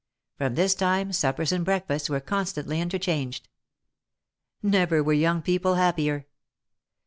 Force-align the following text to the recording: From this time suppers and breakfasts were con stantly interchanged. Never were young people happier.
From 0.39 0.55
this 0.55 0.73
time 0.73 1.13
suppers 1.13 1.51
and 1.51 1.63
breakfasts 1.63 2.09
were 2.09 2.19
con 2.19 2.45
stantly 2.45 2.79
interchanged. 2.79 3.47
Never 4.63 5.03
were 5.03 5.13
young 5.13 5.43
people 5.43 5.75
happier. 5.75 6.25